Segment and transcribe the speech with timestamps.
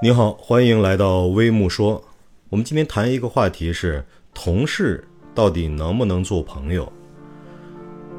[0.00, 2.00] 你好，欢迎来到微木说。
[2.50, 5.02] 我们今天谈一个话题是：同事
[5.34, 6.90] 到底能不能做朋友？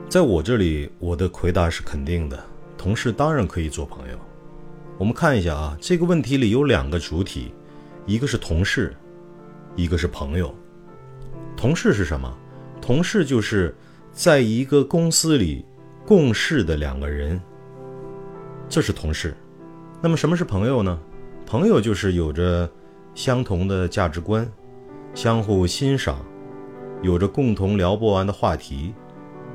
[0.10, 2.38] 在我这里，我的回答是肯定的，
[2.78, 4.18] 同事当然可以做朋友。
[4.98, 7.54] 我们看一下啊，这个问题里有两个主体，
[8.06, 8.94] 一个是同事，
[9.78, 10.54] 一个是朋友。
[11.56, 12.38] 同事是什么？
[12.82, 13.74] 同事就是
[14.12, 15.64] 在一个公司里
[16.06, 17.40] 共事的两个人，
[18.68, 19.34] 这是同事。
[20.02, 21.00] 那么什么是朋友呢？
[21.50, 22.70] 朋友就是有着
[23.16, 24.48] 相同的价值观，
[25.16, 26.24] 相互欣赏，
[27.02, 28.94] 有着共同聊不完的话题，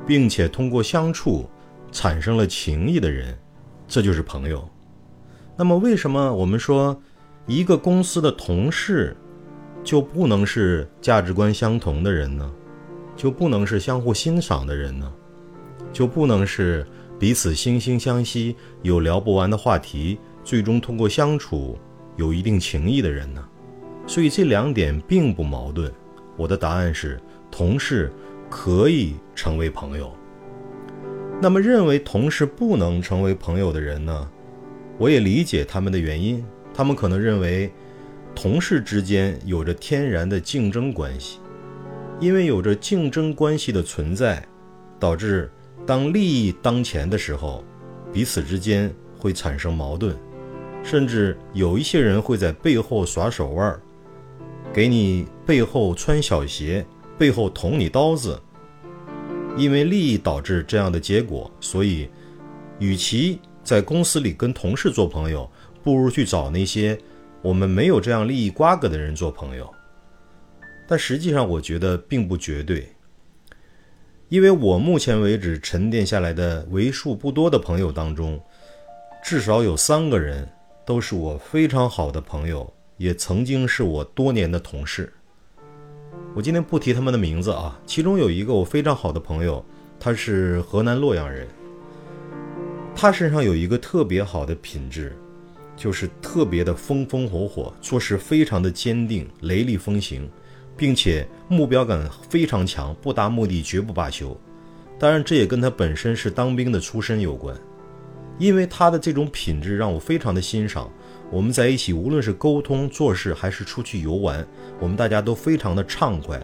[0.05, 1.49] 并且通过相处
[1.93, 3.39] 产生了情谊的人，
[3.87, 4.69] 这就是朋友。
[5.57, 7.01] 那么，为什么我们说
[7.47, 9.17] 一个公司的同事
[9.85, 12.51] 就不能是价值观相同的人呢？
[13.15, 15.13] 就不能是相互欣赏的人呢？
[15.93, 16.85] 就不能是
[17.21, 20.19] 彼此惺惺相惜，有聊不完的话题？
[20.45, 21.79] 最终通过相处
[22.17, 23.43] 有一定情谊的人呢，
[24.07, 25.91] 所以这两点并不矛盾。
[26.37, 27.19] 我的答案是，
[27.51, 28.13] 同事
[28.51, 30.13] 可以成为朋友。
[31.41, 34.29] 那么认为同事不能成为朋友的人呢？
[34.99, 37.73] 我也理解他们的原因，他们可能认为
[38.35, 41.39] 同事之间有着天然的竞争关系，
[42.21, 44.47] 因为有着竞争关系的存在，
[45.01, 45.51] 导致
[45.87, 47.65] 当利益当前的时候，
[48.13, 50.17] 彼此之间会产生矛盾。
[50.85, 53.81] 甚至有一些人会在背后耍手腕儿，
[54.73, 56.85] 给你背后穿小鞋，
[57.19, 58.39] 背后捅你刀子。
[59.57, 62.09] 因为利益导致这样的结果，所以，
[62.81, 65.51] 与其在公司里跟同事做朋友，
[65.83, 66.99] 不如去找那些
[67.41, 69.73] 我们没有这样利益瓜葛的人做朋友。
[70.87, 72.89] 但实际上，我觉得并不绝对，
[74.29, 78.39] 因为我目前为止沉淀下来的为数不多的朋友当中，
[79.25, 80.47] 至少有三个人。
[80.87, 85.13] 都是我非常好的朋友，也曾经是我多年的同事。
[86.35, 89.65] 我今天不提他们的名字啊，其中有一个我非常好的朋友，
[89.99, 91.47] 他是河南洛阳人。
[92.95, 95.17] 他身上有一个特别好的品质，
[95.77, 100.29] 就是特别的风风火火，做事非常的坚定，雷厉风行，
[100.77, 104.37] 并且目标感非常强，不达目的绝不罢休。
[104.99, 107.57] 当然，这也跟他本身是当兵的出身有关。
[108.39, 110.91] 因为他的这种品质让我非常的欣赏，
[111.31, 114.47] 我们在一起无论是沟通、做事还是出去游玩，
[114.81, 116.41] 我们大家都非常的畅快，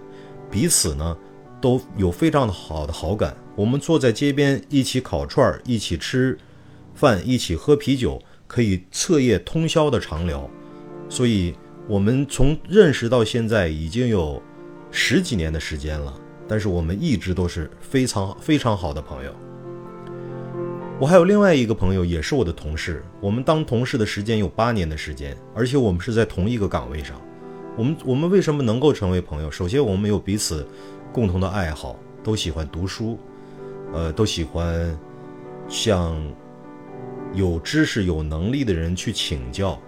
[0.50, 1.16] 彼此呢
[1.60, 3.36] 都有非常的好的好感。
[3.56, 6.38] 我们坐在街边一起烤串一起吃
[6.94, 10.48] 饭，一起喝啤酒，可以彻夜通宵的长聊。
[11.08, 11.54] 所以，
[11.88, 14.40] 我们从认识到现在已经有
[14.90, 16.14] 十几年的时间了，
[16.46, 19.34] 但是我们一直都是非常非常好的朋友。
[21.00, 23.02] 我还有另外一个朋友，也是我的同事。
[23.22, 27.18] 我们当同事的时间有八年的时间，而且我们是在同一个岗位上。
[27.74, 29.50] 我们我们为什么能够成为朋友？
[29.50, 30.66] 首先，我们有彼此
[31.10, 33.18] 共同的爱好，都喜欢读书，
[33.94, 34.94] 呃，都喜欢
[35.70, 36.14] 向
[37.32, 39.80] 有知识、有能力的人去请教，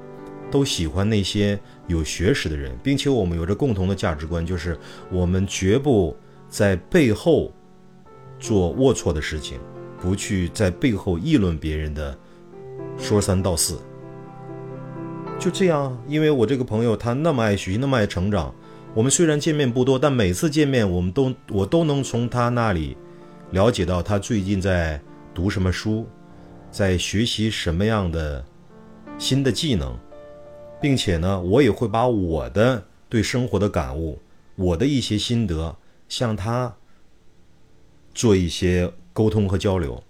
[0.51, 4.79] 都喜欢那些有学识的人，并且我们有着共同的价值观，就是
[5.11, 6.17] 我们绝不
[6.49, 7.53] 在背后
[8.41, 9.61] 做龌龊的事情。
[10.03, 12.19] 不去在背后议论别人的，
[12.99, 13.79] 说三道四。
[15.39, 18.53] 就这样，因为我这个朋友他那么爱学习，那么爱成长。
[18.95, 22.97] 我们虽然见面不多，但每次见面，我们都我都能从他那里
[23.53, 25.01] 了解到他最近在
[25.33, 26.05] 读什么书，
[26.73, 28.45] 在学习什么样的
[29.19, 29.97] 新的技能，
[30.81, 34.19] 并且呢，我也会把我的对生活的感悟，
[34.57, 35.77] 我的一些心得
[36.09, 36.75] 向他
[38.13, 38.93] 做一些。
[39.13, 40.03] 沟通和交流，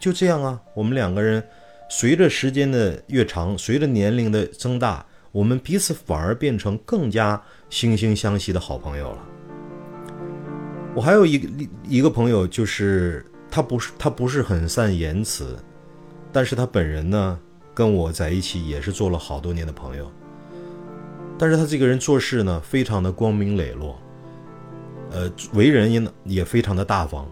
[0.00, 0.60] 就这样啊。
[0.74, 1.42] 我们两个人
[1.88, 7.40] 随着时间的越长，随着年龄的增大，我们彼此反而变成更加
[7.70, 9.18] 惺惺相惜的好朋友了。
[10.94, 11.48] 我还有一个
[11.84, 15.56] 一个朋友，就是他不是他不是很善言辞，
[16.32, 17.38] 但是他本人呢，
[17.72, 20.10] 跟我在一起也是做了好多年的朋友。
[21.38, 23.98] 但是他这个人做事呢，非常的光明磊落，
[25.10, 27.26] 呃，为人也也非常的大方。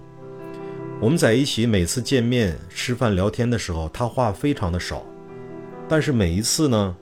[1.01, 5.05] 我们在一起，每次见面、吃饭、聊天的时候，他话非常的少，
[5.89, 6.97] 但是每一次呢，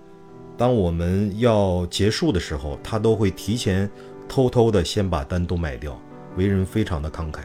[0.55, 3.91] 当我们要结束的时候，他都会提前
[4.29, 5.99] 偷偷的先把单都卖掉，
[6.37, 7.39] 为人非常的慷慨。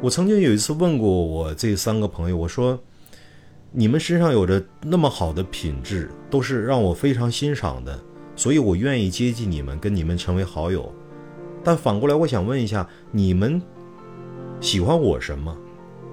[0.00, 2.78] 我曾经有一次问过我这三个朋友，我说
[3.74, 7.98] ：“你们身上有着那么好的品质，都是让我非常欣赏的，
[8.36, 10.94] 所以我愿意接近你们，跟你们成为好友。
[11.64, 13.60] 但反过来，我想问一下你们。”
[14.60, 15.56] 喜欢我什么？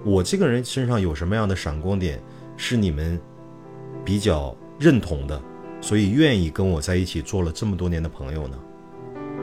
[0.03, 2.21] 我这个人身上有什么样的闪光点
[2.55, 3.19] 是你们
[4.03, 5.41] 比较认同的，
[5.81, 8.57] 所以愿意跟我在一起做了这么多年的朋友呢？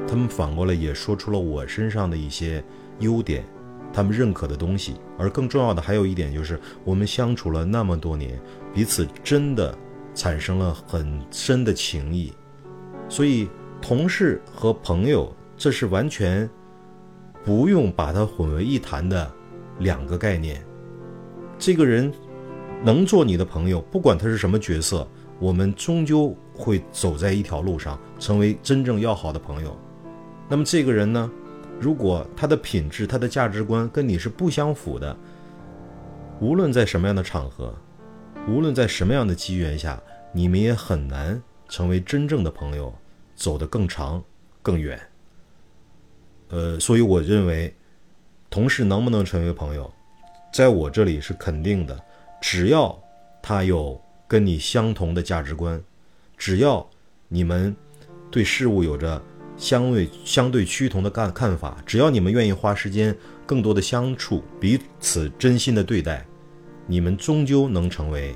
[0.07, 2.63] 他们反过来也说出了我身上的一些
[3.01, 3.45] 优点，
[3.93, 4.95] 他们认可的东西。
[5.19, 8.41] 而更重要的还有一点就是，我们相处了那么多年，
[8.73, 9.77] 彼此真的
[10.15, 12.33] 产生了很深的情谊。
[13.09, 13.49] 所以，
[13.81, 16.49] 同事和朋友这是完全
[17.45, 19.31] 不用把它混为一谈的
[19.79, 20.65] 两个概念。
[21.59, 22.13] 这个人
[22.85, 25.07] 能做你的朋友，不管他是什么角色，
[25.39, 29.77] 我们终究会走在一条路上，成为真正要好的朋友。
[30.49, 31.31] 那么这个人呢，
[31.81, 35.17] 如果他的品质、他的价值观跟你是不相符的，
[36.41, 37.75] 无论在什么样的场合，
[38.49, 40.01] 无论在什么样的机缘下，
[40.33, 42.93] 你们也很难成为真正的朋友，
[43.37, 44.23] 走得更长、
[44.63, 45.01] 更远。
[46.53, 47.75] 呃，所以我认为，
[48.49, 49.93] 同事能不能成为朋友，
[50.53, 51.99] 在我这里是肯定的，
[52.41, 52.97] 只要
[53.43, 55.83] 他有跟你相同的价值观，
[56.37, 56.87] 只要
[57.27, 57.75] 你们
[58.31, 59.21] 对事物有着。
[59.55, 63.15] 相对相对趋同的看看法，只要你们愿意花时间
[63.47, 66.27] 更多的相处，彼此真心的对待，
[66.87, 68.35] 你们终究能成为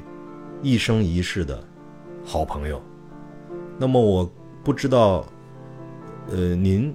[0.62, 1.66] 一生一世的
[2.22, 2.80] 好朋友。
[3.78, 4.30] 那么我
[4.62, 5.26] 不知道，
[6.28, 6.94] 呃，您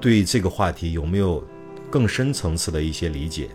[0.00, 1.42] 对这个话题有没有
[1.90, 3.48] 更深层次的一些理解？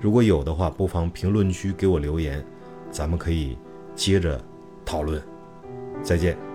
[0.00, 2.44] 如果有的话，不妨评论区给我留言，
[2.90, 3.58] 咱们可以
[3.94, 4.40] 接着
[4.84, 5.22] 讨论。
[6.02, 6.47] 再见。